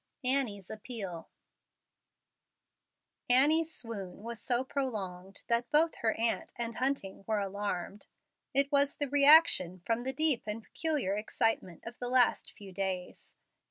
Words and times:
ANNIE'S 0.23 0.71
APPEAL 0.71 1.29
Annie's 3.29 3.71
swoon 3.71 4.23
was 4.23 4.41
so 4.41 4.63
prolonged 4.63 5.43
that 5.47 5.69
both 5.69 5.93
her 5.97 6.15
aunt 6.15 6.51
and 6.55 6.73
Hunting 6.73 7.23
were 7.27 7.37
alarmed. 7.39 8.07
It 8.51 8.71
was 8.71 8.95
the 8.95 9.07
reaction 9.07 9.83
from 9.85 10.01
the 10.01 10.11
deep 10.11 10.47
and 10.47 10.63
peculiar 10.63 11.15
excitement 11.15 11.83
of 11.85 11.99
the 11.99 12.09
last 12.09 12.51
few 12.51 12.71
days. 12.73 13.35